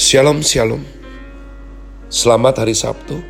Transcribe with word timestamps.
Shalom 0.00 0.40
Shalom. 0.40 0.80
Selamat 2.08 2.64
hari 2.64 2.72
Sabtu 2.72 3.20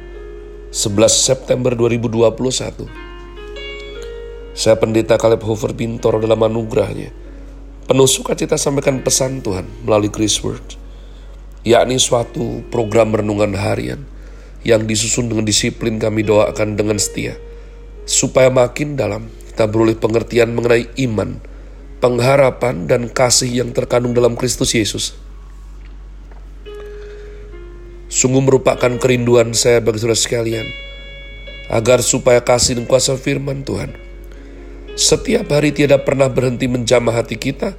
11 0.71 1.03
September 1.11 1.75
2021 1.75 2.87
Saya 4.55 4.79
pendeta 4.79 5.19
Caleb 5.19 5.43
Hofer 5.43 5.75
Bintor 5.75 6.23
dalam 6.23 6.39
anugerahnya. 6.39 7.11
Penuh 7.91 8.07
sukacita 8.07 8.55
sampaikan 8.55 9.03
pesan 9.03 9.43
Tuhan 9.43 9.67
melalui 9.83 10.15
Grace 10.15 10.39
Word 10.47 10.79
Yakni 11.67 11.99
suatu 11.99 12.63
program 12.71 13.19
renungan 13.19 13.51
harian 13.59 14.07
Yang 14.63 14.95
disusun 14.95 15.27
dengan 15.27 15.51
disiplin 15.51 15.99
kami 15.99 16.23
doakan 16.23 16.79
dengan 16.79 17.03
setia 17.03 17.35
Supaya 18.07 18.47
makin 18.47 18.95
dalam 18.95 19.27
kita 19.51 19.67
beroleh 19.67 19.99
pengertian 19.99 20.55
mengenai 20.55 20.87
iman 21.03 21.43
Pengharapan 21.99 22.87
dan 22.87 23.11
kasih 23.11 23.59
yang 23.59 23.75
terkandung 23.75 24.15
dalam 24.15 24.39
Kristus 24.39 24.71
Yesus 24.71 25.30
Sungguh 28.11 28.43
merupakan 28.43 28.91
kerinduan 28.99 29.55
saya 29.55 29.79
bagi 29.79 30.03
saudara 30.03 30.19
sekalian, 30.19 30.67
agar 31.71 32.03
supaya 32.03 32.43
kasih 32.43 32.83
dan 32.83 32.85
kuasa 32.91 33.15
firman 33.15 33.63
Tuhan 33.63 34.11
setiap 35.01 35.49
hari 35.49 35.73
tidak 35.73 36.05
pernah 36.05 36.29
berhenti 36.29 36.69
menjamah 36.69 37.25
hati 37.25 37.41
kita, 37.41 37.73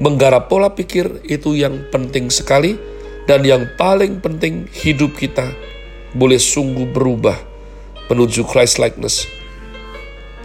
menggarap 0.00 0.48
pola 0.48 0.72
pikir 0.72 1.20
itu 1.28 1.52
yang 1.52 1.84
penting 1.92 2.32
sekali, 2.32 2.80
dan 3.28 3.44
yang 3.44 3.68
paling 3.76 4.24
penting 4.24 4.64
hidup 4.72 5.12
kita 5.12 5.52
boleh 6.16 6.40
sungguh 6.40 6.88
berubah 6.88 7.36
menuju 8.08 8.48
Christ 8.48 8.80
likeness. 8.80 9.28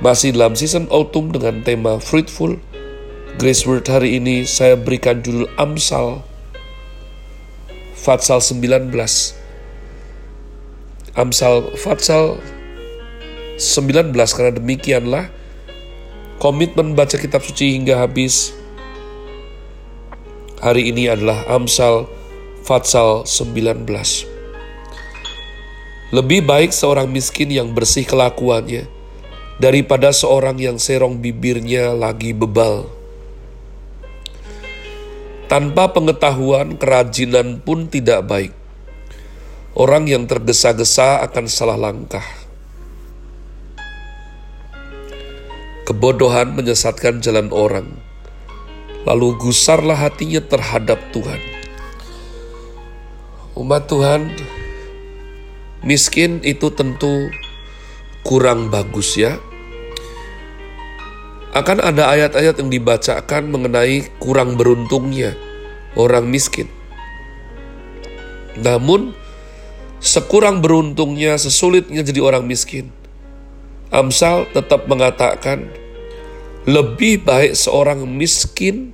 Masih 0.04 0.36
dalam 0.36 0.54
season 0.54 0.92
autumn 0.92 1.32
dengan 1.34 1.64
tema 1.64 1.96
fruitful, 1.98 2.60
Grace 3.40 3.64
Word 3.64 3.88
hari 3.88 4.20
ini 4.20 4.44
saya 4.44 4.76
berikan 4.76 5.24
judul 5.24 5.48
Amsal 5.56 6.28
Fatsal 7.98 8.38
19 8.40 8.94
Amsal 11.18 11.74
Fatsal 11.82 12.38
19 13.58 14.14
karena 14.14 14.54
demikianlah 14.54 15.26
komitmen 16.38 16.94
baca 16.94 17.18
kitab 17.18 17.42
suci 17.42 17.74
hingga 17.74 17.98
habis. 17.98 18.54
Hari 20.62 20.94
ini 20.94 21.10
adalah 21.10 21.42
Amsal 21.50 22.06
Fatsal 22.62 23.26
19 23.26 23.86
Lebih 26.14 26.46
baik 26.46 26.74
seorang 26.74 27.10
miskin 27.10 27.50
yang 27.50 27.74
bersih 27.74 28.06
kelakuannya 28.06 28.86
daripada 29.58 30.14
seorang 30.14 30.62
yang 30.62 30.78
serong 30.78 31.18
bibirnya 31.18 31.94
lagi 31.98 32.34
bebal. 32.34 32.97
Tanpa 35.48 35.96
pengetahuan, 35.96 36.76
kerajinan 36.76 37.64
pun 37.64 37.88
tidak 37.88 38.28
baik. 38.28 38.52
Orang 39.80 40.12
yang 40.12 40.28
tergesa-gesa 40.28 41.24
akan 41.24 41.48
salah 41.48 41.80
langkah. 41.80 42.26
Kebodohan 45.88 46.52
menyesatkan 46.52 47.24
jalan 47.24 47.48
orang, 47.56 47.96
lalu 49.08 49.40
gusarlah 49.40 49.96
hatinya 49.96 50.44
terhadap 50.44 51.00
Tuhan. 51.16 51.40
Umat 53.56 53.88
Tuhan, 53.88 54.36
miskin 55.80 56.44
itu 56.44 56.68
tentu 56.76 57.32
kurang 58.28 58.68
bagus 58.68 59.16
ya, 59.16 59.40
akan 61.58 61.82
ada 61.82 62.14
ayat-ayat 62.14 62.62
yang 62.62 62.70
dibacakan 62.70 63.50
mengenai 63.50 64.06
kurang 64.22 64.54
beruntungnya 64.60 65.34
orang 65.98 66.30
miskin. 66.30 66.70
Namun, 68.58 69.14
sekurang 69.98 70.62
beruntungnya, 70.62 71.38
sesulitnya 71.42 72.06
jadi 72.06 72.22
orang 72.22 72.46
miskin, 72.46 72.94
Amsal 73.90 74.46
tetap 74.54 74.86
mengatakan, 74.86 75.72
lebih 76.68 77.24
baik 77.24 77.56
seorang 77.56 78.04
miskin 78.04 78.92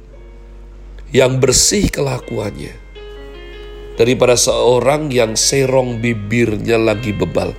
yang 1.10 1.42
bersih 1.42 1.90
kelakuannya 1.90 2.78
daripada 3.98 4.38
seorang 4.38 5.10
yang 5.10 5.34
serong 5.34 5.98
bibirnya 5.98 6.78
lagi 6.78 7.14
bebal. 7.14 7.58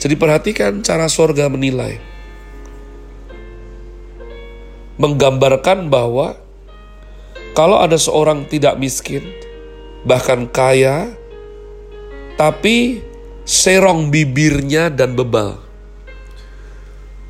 Jadi 0.00 0.16
perhatikan 0.16 0.80
cara 0.80 1.08
sorga 1.08 1.48
menilai 1.48 2.13
menggambarkan 4.98 5.90
bahwa 5.90 6.38
kalau 7.54 7.78
ada 7.78 7.98
seorang 7.98 8.46
tidak 8.50 8.78
miskin, 8.78 9.22
bahkan 10.02 10.46
kaya, 10.50 11.14
tapi 12.34 12.98
serong 13.46 14.10
bibirnya 14.10 14.90
dan 14.90 15.14
bebal, 15.14 15.58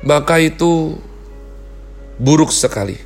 maka 0.01 0.41
itu 0.41 0.97
buruk 2.17 2.49
sekali. 2.49 2.97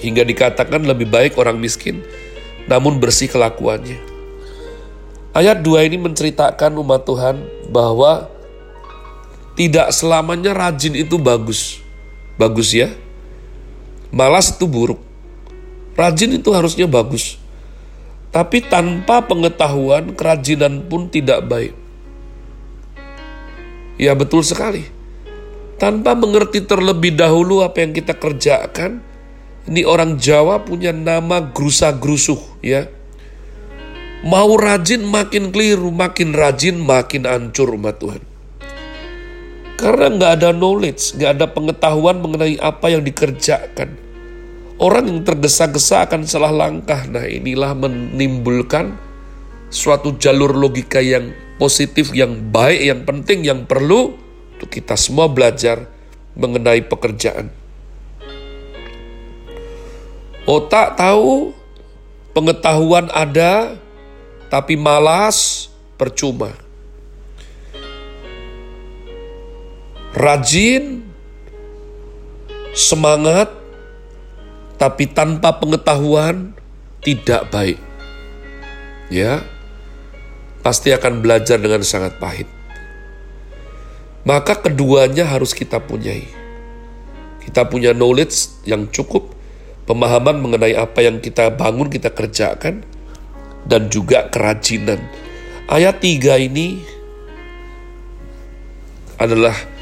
Hingga 0.00 0.24
dikatakan 0.24 0.84
lebih 0.84 1.08
baik 1.08 1.36
orang 1.40 1.56
miskin, 1.60 2.04
namun 2.68 3.00
bersih 3.00 3.28
kelakuannya. 3.28 4.00
Ayat 5.36 5.60
2 5.60 5.88
ini 5.88 6.00
menceritakan 6.00 6.76
umat 6.80 7.04
Tuhan 7.08 7.36
bahwa 7.68 8.32
tidak 9.56 9.92
selamanya 9.92 10.56
rajin 10.56 10.94
itu 10.96 11.20
bagus 11.20 11.83
bagus 12.36 12.74
ya. 12.74 12.90
Malas 14.14 14.54
itu 14.54 14.66
buruk. 14.70 15.02
Rajin 15.94 16.38
itu 16.38 16.50
harusnya 16.50 16.86
bagus. 16.90 17.38
Tapi 18.34 18.66
tanpa 18.66 19.22
pengetahuan, 19.22 20.10
kerajinan 20.18 20.90
pun 20.90 21.06
tidak 21.06 21.46
baik. 21.46 21.74
Ya 23.94 24.10
betul 24.18 24.42
sekali. 24.42 24.90
Tanpa 25.78 26.18
mengerti 26.18 26.62
terlebih 26.66 27.14
dahulu 27.14 27.62
apa 27.62 27.82
yang 27.82 27.94
kita 27.94 28.14
kerjakan, 28.18 29.02
ini 29.70 29.86
orang 29.86 30.18
Jawa 30.18 30.66
punya 30.66 30.90
nama 30.90 31.38
grusa-grusuh 31.40 32.58
ya. 32.58 32.90
Mau 34.26 34.56
rajin 34.58 35.04
makin 35.06 35.54
keliru, 35.54 35.94
makin 35.94 36.34
rajin 36.34 36.80
makin 36.80 37.28
hancur 37.28 37.70
umat 37.78 38.02
Tuhan. 38.02 38.33
Karena 39.74 40.06
nggak 40.06 40.32
ada 40.40 40.50
knowledge, 40.54 41.18
nggak 41.18 41.30
ada 41.34 41.46
pengetahuan 41.50 42.22
mengenai 42.22 42.56
apa 42.62 42.94
yang 42.94 43.02
dikerjakan. 43.02 43.98
Orang 44.78 45.06
yang 45.06 45.20
tergesa-gesa 45.22 46.06
akan 46.06 46.26
salah 46.26 46.50
langkah. 46.50 47.06
Nah 47.06 47.26
inilah 47.26 47.74
menimbulkan 47.78 48.94
suatu 49.70 50.14
jalur 50.18 50.54
logika 50.54 51.02
yang 51.02 51.34
positif, 51.58 52.10
yang 52.14 52.50
baik, 52.50 52.80
yang 52.82 53.00
penting, 53.06 53.46
yang 53.46 53.66
perlu 53.66 54.14
untuk 54.54 54.70
kita 54.70 54.94
semua 54.94 55.26
belajar 55.30 55.90
mengenai 56.38 56.82
pekerjaan. 56.86 57.50
Otak 60.44 60.98
tahu, 60.98 61.56
pengetahuan 62.36 63.08
ada, 63.14 63.78
tapi 64.50 64.76
malas 64.76 65.70
percuma. 65.96 66.63
Rajin, 70.14 71.02
semangat, 72.70 73.50
tapi 74.78 75.10
tanpa 75.10 75.58
pengetahuan 75.58 76.54
tidak 77.02 77.50
baik. 77.50 77.78
Ya, 79.10 79.42
pasti 80.64 80.94
akan 80.94 81.20
belajar 81.20 81.60
dengan 81.60 81.82
sangat 81.84 82.16
pahit. 82.22 82.48
Maka 84.24 84.56
keduanya 84.56 85.28
harus 85.28 85.52
kita 85.52 85.82
punyai. 85.82 86.24
Kita 87.44 87.68
punya 87.68 87.92
knowledge 87.92 88.64
yang 88.64 88.88
cukup, 88.88 89.36
pemahaman 89.84 90.40
mengenai 90.40 90.72
apa 90.72 91.04
yang 91.04 91.20
kita 91.20 91.52
bangun, 91.52 91.92
kita 91.92 92.08
kerjakan, 92.08 92.80
dan 93.68 93.92
juga 93.92 94.32
kerajinan. 94.32 94.96
Ayat 95.68 96.00
3 96.00 96.40
ini 96.40 96.80
adalah 99.20 99.73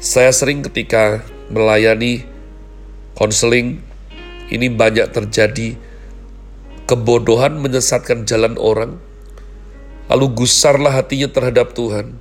saya 0.00 0.32
sering 0.32 0.64
ketika 0.64 1.20
melayani 1.52 2.24
konseling, 3.12 3.84
ini 4.48 4.72
banyak 4.72 5.12
terjadi 5.12 5.76
kebodohan 6.88 7.60
menyesatkan 7.60 8.24
jalan 8.24 8.56
orang, 8.56 8.96
lalu 10.08 10.40
gusarlah 10.40 10.96
hatinya 10.96 11.28
terhadap 11.28 11.76
Tuhan. 11.76 12.16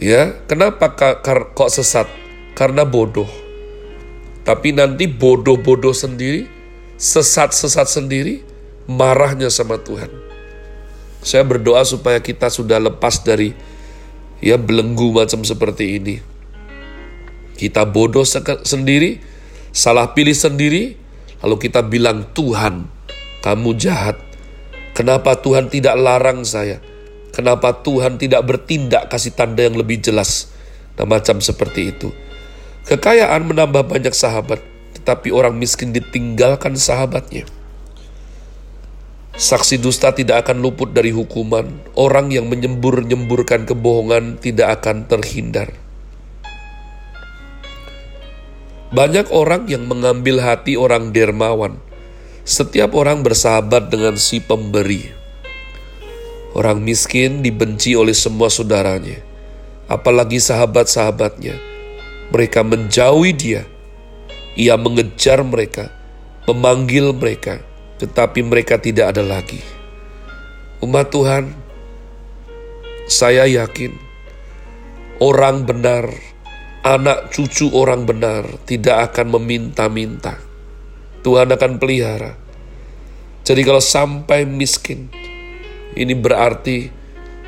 Ya, 0.00 0.40
kenapa 0.48 0.96
kok 1.52 1.68
sesat? 1.68 2.08
Karena 2.56 2.88
bodoh. 2.88 3.28
Tapi 4.48 4.72
nanti 4.72 5.04
bodoh-bodoh 5.04 5.92
sendiri, 5.92 6.48
sesat-sesat 6.96 7.92
sendiri, 7.92 8.40
marahnya 8.88 9.52
sama 9.52 9.76
Tuhan. 9.76 10.08
Saya 11.20 11.44
berdoa 11.44 11.84
supaya 11.84 12.24
kita 12.24 12.48
sudah 12.48 12.80
lepas 12.80 13.20
dari 13.20 13.52
ya 14.40 14.56
belenggu 14.56 15.12
macam 15.12 15.44
seperti 15.44 16.00
ini 16.00 16.37
kita 17.58 17.82
bodoh 17.82 18.22
sendiri, 18.62 19.18
salah 19.74 20.14
pilih 20.14 20.32
sendiri, 20.32 20.94
lalu 21.42 21.56
kita 21.66 21.82
bilang 21.82 22.30
Tuhan, 22.30 22.86
kamu 23.42 23.74
jahat. 23.74 24.14
Kenapa 24.94 25.34
Tuhan 25.34 25.66
tidak 25.66 25.98
larang 25.98 26.46
saya? 26.46 26.78
Kenapa 27.34 27.74
Tuhan 27.82 28.18
tidak 28.18 28.46
bertindak 28.46 29.10
kasih 29.10 29.34
tanda 29.34 29.66
yang 29.66 29.74
lebih 29.74 29.98
jelas? 29.98 30.54
Nah 30.98 31.06
macam 31.06 31.38
seperti 31.42 31.94
itu. 31.94 32.10
Kekayaan 32.86 33.46
menambah 33.46 33.86
banyak 33.86 34.14
sahabat, 34.14 34.62
tetapi 34.98 35.34
orang 35.34 35.54
miskin 35.54 35.90
ditinggalkan 35.90 36.74
sahabatnya. 36.78 37.46
Saksi 39.38 39.78
dusta 39.78 40.10
tidak 40.10 40.46
akan 40.46 40.58
luput 40.58 40.90
dari 40.90 41.14
hukuman. 41.14 41.70
Orang 41.94 42.34
yang 42.34 42.50
menyembur-nyemburkan 42.50 43.70
kebohongan 43.70 44.42
tidak 44.42 44.82
akan 44.82 45.06
terhindar. 45.06 45.70
Banyak 48.88 49.28
orang 49.32 49.68
yang 49.68 49.84
mengambil 49.84 50.40
hati 50.40 50.76
orang 50.80 51.12
dermawan. 51.12 51.76
Setiap 52.48 52.96
orang 52.96 53.20
bersahabat 53.20 53.92
dengan 53.92 54.16
si 54.16 54.40
pemberi. 54.40 55.12
Orang 56.56 56.80
miskin 56.80 57.44
dibenci 57.44 57.92
oleh 57.92 58.16
semua 58.16 58.48
saudaranya, 58.48 59.20
apalagi 59.84 60.40
sahabat-sahabatnya. 60.40 61.60
Mereka 62.32 62.64
menjauhi 62.64 63.36
dia. 63.36 63.62
Ia 64.56 64.80
mengejar 64.80 65.44
mereka, 65.44 65.92
memanggil 66.48 67.12
mereka 67.12 67.68
tetapi 67.98 68.46
mereka 68.46 68.78
tidak 68.78 69.12
ada 69.14 69.26
lagi. 69.26 69.60
Umat 70.78 71.10
Tuhan, 71.10 71.50
saya 73.10 73.44
yakin 73.50 73.90
orang 75.18 75.66
benar, 75.66 76.06
anak 76.96 77.28
cucu 77.28 77.68
orang 77.76 78.08
benar 78.08 78.48
tidak 78.64 79.12
akan 79.12 79.36
meminta-minta. 79.36 80.40
Tuhan 81.20 81.52
akan 81.52 81.76
pelihara. 81.76 82.32
Jadi 83.44 83.60
kalau 83.64 83.82
sampai 83.82 84.48
miskin, 84.48 85.12
ini 85.92 86.12
berarti 86.16 86.88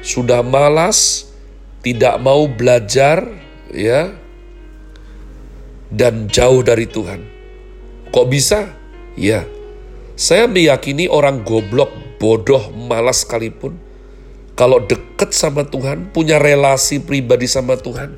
sudah 0.04 0.40
malas, 0.44 1.28
tidak 1.84 2.20
mau 2.20 2.48
belajar, 2.48 3.24
ya, 3.72 4.12
dan 5.92 6.28
jauh 6.28 6.64
dari 6.64 6.88
Tuhan. 6.88 7.20
Kok 8.10 8.26
bisa? 8.28 8.72
Ya, 9.16 9.44
saya 10.16 10.48
meyakini 10.48 11.08
orang 11.08 11.44
goblok, 11.44 11.92
bodoh, 12.16 12.72
malas 12.72 13.24
sekalipun, 13.24 13.76
kalau 14.56 14.80
dekat 14.84 15.32
sama 15.32 15.64
Tuhan, 15.68 16.12
punya 16.12 16.36
relasi 16.36 17.00
pribadi 17.00 17.48
sama 17.48 17.76
Tuhan, 17.80 18.16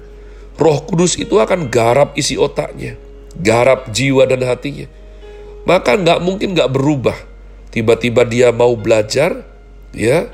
Roh 0.60 0.78
Kudus 0.84 1.16
itu 1.16 1.40
akan 1.40 1.72
garap 1.72 2.12
isi 2.16 2.36
otaknya, 2.36 2.96
garap 3.40 3.88
jiwa 3.88 4.28
dan 4.28 4.44
hatinya. 4.44 4.86
Maka 5.64 5.96
nggak 5.96 6.20
mungkin 6.20 6.52
nggak 6.52 6.72
berubah. 6.72 7.16
Tiba-tiba 7.72 8.28
dia 8.28 8.52
mau 8.52 8.76
belajar, 8.76 9.48
ya, 9.96 10.28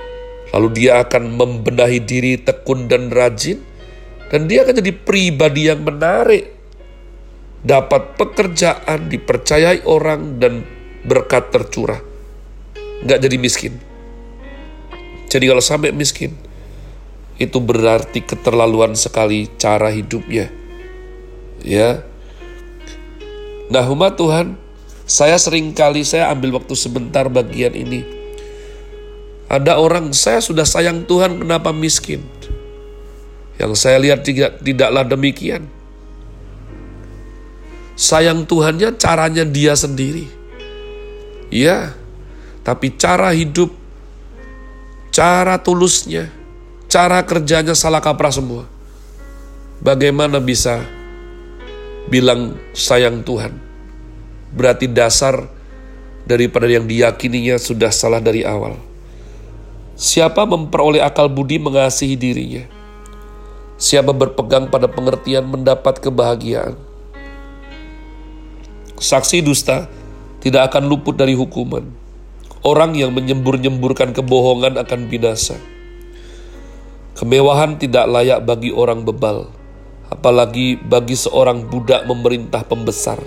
lalu 0.51 0.69
dia 0.75 0.99
akan 1.07 1.39
membenahi 1.39 2.03
diri 2.03 2.35
tekun 2.35 2.91
dan 2.91 3.15
rajin, 3.15 3.63
dan 4.35 4.51
dia 4.51 4.67
akan 4.67 4.75
jadi 4.83 4.93
pribadi 4.93 5.71
yang 5.71 5.87
menarik, 5.87 6.51
dapat 7.63 8.19
pekerjaan, 8.19 9.07
dipercayai 9.07 9.87
orang, 9.87 10.43
dan 10.43 10.67
berkat 11.07 11.55
tercurah. 11.55 12.03
Nggak 13.07 13.19
jadi 13.23 13.37
miskin. 13.39 13.75
Jadi 15.31 15.45
kalau 15.47 15.63
sampai 15.63 15.95
miskin, 15.95 16.35
itu 17.39 17.63
berarti 17.63 18.27
keterlaluan 18.27 18.99
sekali 18.99 19.47
cara 19.59 19.95
hidupnya. 19.95 20.51
Ya. 21.63 22.03
Nah 23.71 23.87
umat 23.87 24.19
Tuhan, 24.19 24.59
saya 25.07 25.39
sering 25.39 25.71
kali 25.73 26.03
saya 26.03 26.35
ambil 26.35 26.59
waktu 26.59 26.75
sebentar 26.75 27.31
bagian 27.31 27.73
ini. 27.73 28.03
Ada 29.49 29.81
orang, 29.81 30.13
saya 30.13 30.45
sudah 30.45 30.69
sayang 30.69 31.09
Tuhan, 31.09 31.41
kenapa 31.41 31.73
miskin? 31.73 32.21
Yang 33.57 33.73
saya 33.81 33.97
lihat 33.97 34.21
tidak, 34.21 34.61
tidaklah 34.61 35.09
demikian. 35.09 35.65
Sayang 37.97 38.45
Tuhannya 38.45 39.01
caranya 39.01 39.49
dia 39.49 39.73
sendiri. 39.73 40.29
Ya, 41.49 41.97
tapi 42.61 42.93
cara 42.93 43.33
hidup, 43.33 43.73
cara 45.09 45.57
tulusnya, 45.57 46.29
cara 46.89 47.21
kerjanya 47.21 47.77
salah 47.77 48.01
kaprah 48.01 48.33
semua. 48.33 48.65
Bagaimana 49.79 50.41
bisa 50.41 50.83
bilang 52.09 52.57
sayang 52.73 53.21
Tuhan? 53.23 53.55
Berarti 54.57 54.89
dasar 54.89 55.47
daripada 56.25 56.65
yang 56.67 56.89
diyakininya 56.89 57.61
sudah 57.61 57.93
salah 57.93 58.19
dari 58.19 58.43
awal. 58.43 58.75
Siapa 59.95 60.49
memperoleh 60.49 61.05
akal 61.05 61.29
budi 61.29 61.61
mengasihi 61.61 62.17
dirinya? 62.17 62.65
Siapa 63.79 64.11
berpegang 64.11 64.73
pada 64.73 64.91
pengertian 64.91 65.47
mendapat 65.47 66.03
kebahagiaan? 66.03 66.75
Saksi 68.99 69.45
dusta 69.45 69.87
tidak 70.43 70.75
akan 70.75 70.91
luput 70.91 71.15
dari 71.15 71.37
hukuman. 71.37 71.87
Orang 72.67 72.99
yang 72.99 73.15
menyembur-nyemburkan 73.15 74.11
kebohongan 74.11 74.75
akan 74.83 75.07
binasa. 75.07 75.55
Kemewahan 77.19 77.75
tidak 77.83 78.07
layak 78.07 78.47
bagi 78.47 78.71
orang 78.71 79.03
bebal, 79.03 79.51
apalagi 80.07 80.79
bagi 80.79 81.19
seorang 81.19 81.67
budak 81.67 82.07
memerintah 82.07 82.63
pembesar. 82.63 83.19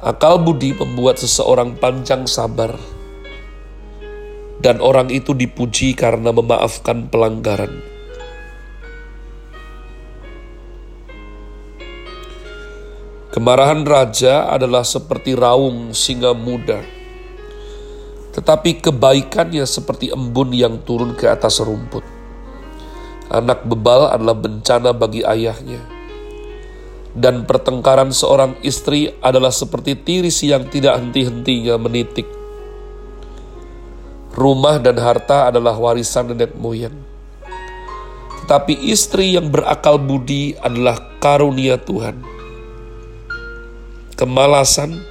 Akal 0.00 0.40
budi 0.40 0.72
membuat 0.72 1.20
seseorang 1.20 1.76
panjang 1.76 2.24
sabar, 2.24 2.72
dan 4.64 4.80
orang 4.80 5.12
itu 5.12 5.36
dipuji 5.36 5.92
karena 5.92 6.32
memaafkan 6.32 7.04
pelanggaran. 7.12 7.84
Kemarahan 13.28 13.84
raja 13.84 14.48
adalah 14.48 14.88
seperti 14.88 15.36
raung 15.36 15.92
singa 15.92 16.32
muda, 16.32 16.80
tetapi 18.32 18.80
kebaikannya 18.80 19.68
seperti 19.68 20.08
embun 20.16 20.56
yang 20.56 20.80
turun 20.80 21.12
ke 21.12 21.28
atas 21.28 21.60
rumput. 21.60 22.13
Anak 23.34 23.66
bebal 23.66 24.14
adalah 24.14 24.38
bencana 24.38 24.94
bagi 24.94 25.26
ayahnya, 25.26 25.82
dan 27.18 27.42
pertengkaran 27.42 28.14
seorang 28.14 28.54
istri 28.62 29.10
adalah 29.18 29.50
seperti 29.50 29.98
tiris 29.98 30.38
yang 30.46 30.70
tidak 30.70 31.02
henti-hentinya 31.02 31.74
menitik. 31.74 32.30
Rumah 34.38 34.78
dan 34.78 35.02
harta 35.02 35.50
adalah 35.50 35.74
warisan 35.74 36.30
nenek 36.30 36.54
moyang, 36.54 36.94
tetapi 38.46 38.86
istri 38.86 39.34
yang 39.34 39.50
berakal 39.50 39.98
budi 39.98 40.54
adalah 40.62 41.18
karunia 41.18 41.74
Tuhan 41.74 42.22
kemalasan 44.14 45.02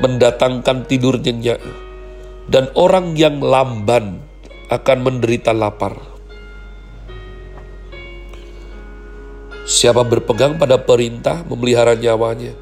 mendatangkan 0.00 0.88
tidur 0.88 1.20
nyenyak, 1.20 1.60
dan 2.48 2.72
orang 2.72 3.12
yang 3.12 3.44
lamban 3.44 4.24
akan 4.72 4.98
menderita 5.04 5.52
lapar. 5.52 6.11
Siapa 9.62 10.02
berpegang 10.02 10.58
pada 10.58 10.80
perintah 10.80 11.46
memelihara 11.46 11.94
nyawanya, 11.94 12.52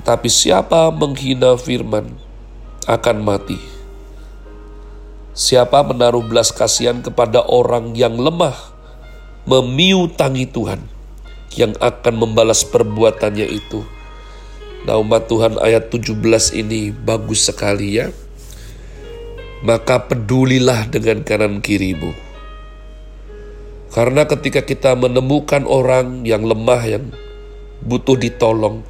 tetapi 0.00 0.28
siapa 0.28 0.92
menghina 0.92 1.56
firman 1.56 2.12
akan 2.84 3.16
mati. 3.24 3.56
Siapa 5.32 5.80
menaruh 5.80 6.20
belas 6.20 6.52
kasihan 6.52 7.00
kepada 7.00 7.40
orang 7.48 7.96
yang 7.96 8.20
lemah, 8.20 8.54
memiutangi 9.48 10.44
Tuhan 10.52 10.84
yang 11.56 11.72
akan 11.80 12.14
membalas 12.20 12.64
perbuatannya 12.68 13.48
itu 13.48 13.80
Nah 14.82 14.98
umat 14.98 15.30
Tuhan 15.30 15.62
ayat 15.62 15.94
17 15.94 16.18
ini 16.58 16.90
bagus 16.90 17.46
sekali 17.46 18.02
ya. 18.02 18.10
Maka 19.62 20.10
pedulilah 20.10 20.90
dengan 20.90 21.22
kanan 21.22 21.62
kirimu. 21.62 22.10
Karena 23.92 24.24
ketika 24.24 24.64
kita 24.64 24.96
menemukan 24.96 25.68
orang 25.68 26.24
yang 26.24 26.48
lemah, 26.48 26.82
yang 26.88 27.04
butuh 27.84 28.16
ditolong, 28.16 28.80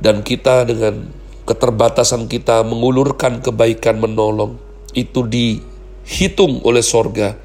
dan 0.00 0.24
kita 0.24 0.64
dengan 0.64 1.12
keterbatasan 1.44 2.26
kita 2.32 2.64
mengulurkan 2.64 3.44
kebaikan 3.44 4.00
menolong, 4.00 4.56
itu 4.96 5.28
dihitung 5.28 6.64
oleh 6.64 6.80
sorga, 6.80 7.36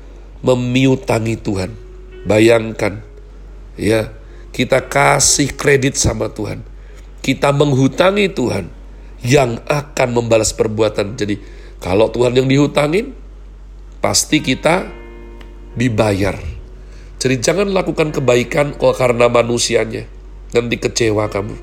memiutangi 0.42 1.36
Tuhan. 1.36 1.76
Bayangkan, 2.24 3.04
ya, 3.76 4.16
kita 4.56 4.88
kasih 4.88 5.52
kredit 5.60 6.00
sama 6.00 6.32
Tuhan 6.32 6.78
kita 7.28 7.52
menghutangi 7.52 8.32
Tuhan 8.32 8.72
yang 9.20 9.60
akan 9.68 10.10
membalas 10.16 10.56
perbuatan. 10.56 11.20
Jadi 11.20 11.36
kalau 11.84 12.08
Tuhan 12.08 12.40
yang 12.40 12.48
dihutangin, 12.48 13.12
pasti 14.00 14.40
kita 14.40 14.88
dibayar. 15.78 16.36
Jadi 17.22 17.36
jangan 17.38 17.70
lakukan 17.70 18.10
kebaikan 18.10 18.74
kok 18.74 18.98
karena 18.98 19.30
manusianya. 19.30 20.10
Nanti 20.58 20.76
kecewa 20.82 21.30
kamu. 21.30 21.56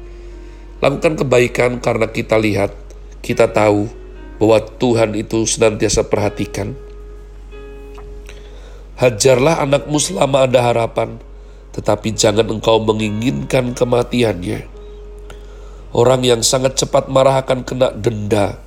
Lakukan 0.78 1.14
kebaikan 1.18 1.82
karena 1.82 2.06
kita 2.10 2.38
lihat, 2.38 2.70
kita 3.22 3.50
tahu 3.50 3.90
bahwa 4.38 4.58
Tuhan 4.78 5.14
itu 5.18 5.46
senantiasa 5.46 6.06
perhatikan. 6.06 6.74
Hajarlah 8.94 9.58
anakmu 9.62 9.98
selama 9.98 10.46
ada 10.46 10.70
harapan, 10.70 11.18
tetapi 11.74 12.14
jangan 12.14 12.46
engkau 12.46 12.78
menginginkan 12.82 13.74
kematiannya. 13.74 14.70
Orang 15.94 16.26
yang 16.26 16.42
sangat 16.42 16.78
cepat 16.78 17.06
marah 17.06 17.42
akan 17.42 17.62
kena 17.62 17.94
denda, 17.94 18.58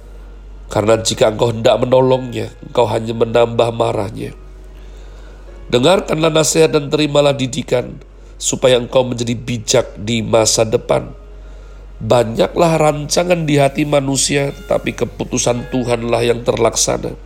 karena 0.72 1.00
jika 1.00 1.32
engkau 1.32 1.52
hendak 1.52 1.80
menolongnya, 1.80 2.52
engkau 2.64 2.88
hanya 2.88 3.12
menambah 3.16 3.70
marahnya. 3.76 4.47
Dengarkanlah 5.68 6.32
nasihat 6.32 6.72
dan 6.72 6.88
terimalah 6.88 7.36
didikan, 7.36 8.00
supaya 8.40 8.80
engkau 8.80 9.04
menjadi 9.04 9.36
bijak 9.36 10.00
di 10.00 10.24
masa 10.24 10.64
depan. 10.64 11.12
Banyaklah 11.98 12.78
rancangan 12.78 13.44
di 13.44 13.58
hati 13.58 13.84
manusia, 13.84 14.54
tapi 14.70 14.94
keputusan 14.94 15.74
Tuhanlah 15.74 16.24
yang 16.24 16.46
terlaksana. 16.46 17.18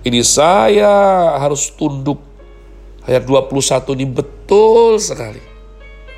Ini 0.00 0.22
saya 0.24 0.92
harus 1.36 1.68
tunduk. 1.76 2.22
Ayat 3.04 3.26
21 3.26 3.98
ini 3.98 4.06
betul 4.08 4.96
sekali. 5.02 5.42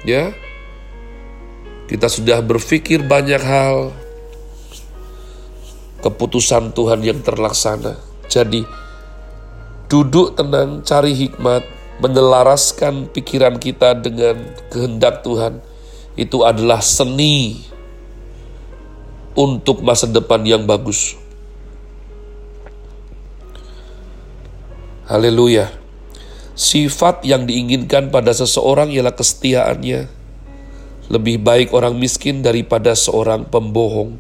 Ya, 0.04 0.30
kita 1.88 2.06
sudah 2.06 2.38
berpikir 2.44 3.02
banyak 3.02 3.40
hal, 3.40 3.90
keputusan 6.04 6.76
Tuhan 6.76 7.00
yang 7.00 7.24
terlaksana. 7.24 7.96
Jadi, 8.28 8.81
duduk 9.92 10.40
tenang, 10.40 10.80
cari 10.80 11.12
hikmat, 11.12 11.68
menyelaraskan 12.00 13.12
pikiran 13.12 13.60
kita 13.60 13.92
dengan 14.00 14.40
kehendak 14.72 15.20
Tuhan. 15.20 15.60
Itu 16.16 16.48
adalah 16.48 16.80
seni 16.80 17.60
untuk 19.36 19.84
masa 19.84 20.08
depan 20.08 20.40
yang 20.48 20.64
bagus. 20.64 21.12
Haleluya. 25.12 25.68
Sifat 26.56 27.28
yang 27.28 27.44
diinginkan 27.44 28.08
pada 28.08 28.32
seseorang 28.32 28.88
ialah 28.92 29.12
kesetiaannya, 29.12 30.08
lebih 31.12 31.36
baik 31.44 31.76
orang 31.76 32.00
miskin 32.00 32.40
daripada 32.40 32.96
seorang 32.96 33.44
pembohong. 33.44 34.16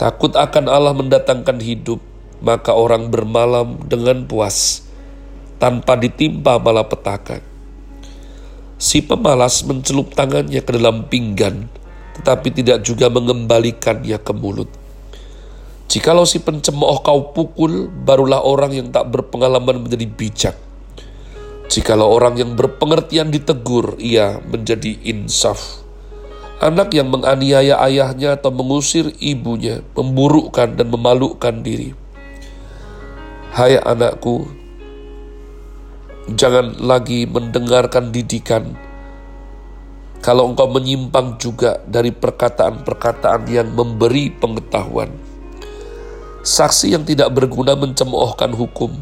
Takut 0.00 0.32
akan 0.32 0.64
Allah 0.68 0.96
mendatangkan 0.96 1.60
hidup, 1.60 2.00
maka 2.42 2.74
orang 2.74 3.08
bermalam 3.08 3.78
dengan 3.86 4.26
puas, 4.26 4.82
tanpa 5.62 5.94
ditimpa 5.94 6.58
malapetaka. 6.58 7.38
Si 8.82 8.98
pemalas 8.98 9.62
mencelup 9.62 10.10
tangannya 10.10 10.58
ke 10.58 10.70
dalam 10.74 11.06
pinggan, 11.06 11.70
tetapi 12.18 12.50
tidak 12.50 12.82
juga 12.82 13.06
mengembalikannya 13.06 14.18
ke 14.18 14.32
mulut. 14.34 14.66
Jikalau 15.86 16.26
si 16.26 16.42
pencemooh 16.42 16.98
kau 17.06 17.30
pukul, 17.30 17.86
barulah 17.86 18.42
orang 18.42 18.74
yang 18.74 18.88
tak 18.90 19.12
berpengalaman 19.14 19.86
menjadi 19.86 20.06
bijak. 20.10 20.56
Jikalau 21.70 22.10
orang 22.10 22.42
yang 22.42 22.58
berpengertian 22.58 23.30
ditegur, 23.30 23.96
ia 24.02 24.42
menjadi 24.42 24.98
insaf. 25.06 25.84
Anak 26.58 26.90
yang 26.96 27.06
menganiaya 27.06 27.78
ayahnya 27.86 28.34
atau 28.34 28.50
mengusir 28.50 29.14
ibunya, 29.22 29.84
memburukkan 29.94 30.74
dan 30.80 30.90
memalukan 30.90 31.60
diri. 31.62 32.01
Hai 33.52 33.76
anakku, 33.76 34.48
jangan 36.40 36.72
lagi 36.80 37.28
mendengarkan 37.28 38.08
didikan. 38.08 38.72
Kalau 40.24 40.48
engkau 40.48 40.72
menyimpang 40.72 41.36
juga 41.36 41.76
dari 41.84 42.16
perkataan-perkataan 42.16 43.44
yang 43.52 43.68
memberi 43.76 44.32
pengetahuan. 44.32 45.12
Saksi 46.40 46.96
yang 46.96 47.04
tidak 47.04 47.36
berguna 47.36 47.76
mencemoohkan 47.76 48.56
hukum, 48.56 48.96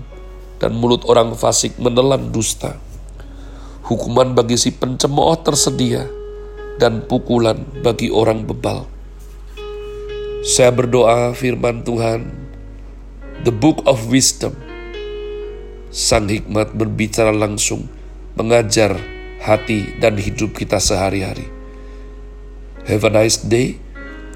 dan 0.58 0.74
mulut 0.74 1.06
orang 1.06 1.30
fasik 1.38 1.78
menelan 1.78 2.34
dusta. 2.34 2.74
Hukuman 3.86 4.34
bagi 4.34 4.58
si 4.58 4.74
pencemooh 4.74 5.38
tersedia, 5.46 6.10
dan 6.82 7.06
pukulan 7.06 7.62
bagi 7.86 8.10
orang 8.10 8.42
bebal. 8.50 8.82
Saya 10.42 10.74
berdoa 10.74 11.38
firman 11.38 11.86
Tuhan, 11.86 12.49
The 13.40 13.48
Book 13.48 13.80
of 13.88 14.12
Wisdom, 14.12 14.52
Sang 15.88 16.28
Hikmat 16.28 16.76
berbicara 16.76 17.32
langsung, 17.32 17.88
mengajar 18.36 19.00
hati 19.40 19.96
dan 19.96 20.20
hidup 20.20 20.52
kita 20.52 20.76
sehari-hari. 20.76 21.48
Have 22.84 23.08
a 23.08 23.12
nice 23.12 23.40
day. 23.40 23.80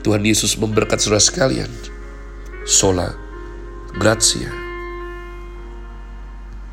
Tuhan 0.00 0.25
Yesus 0.25 0.56
memberkati 0.56 1.04
saudara 1.04 1.20
sekalian. 1.20 1.68
Sola. 2.64 3.12
Grazie. 4.00 4.63